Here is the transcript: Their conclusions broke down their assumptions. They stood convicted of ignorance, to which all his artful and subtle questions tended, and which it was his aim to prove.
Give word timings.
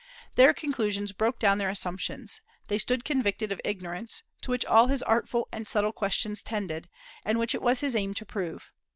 Their 0.33 0.51
conclusions 0.51 1.11
broke 1.11 1.37
down 1.37 1.59
their 1.59 1.69
assumptions. 1.69 2.41
They 2.69 2.79
stood 2.79 3.05
convicted 3.05 3.51
of 3.51 3.61
ignorance, 3.63 4.23
to 4.41 4.49
which 4.49 4.65
all 4.65 4.87
his 4.87 5.03
artful 5.03 5.47
and 5.51 5.67
subtle 5.67 5.91
questions 5.93 6.41
tended, 6.41 6.89
and 7.23 7.37
which 7.37 7.53
it 7.53 7.61
was 7.61 7.81
his 7.81 7.95
aim 7.95 8.15
to 8.15 8.25
prove. 8.25 8.71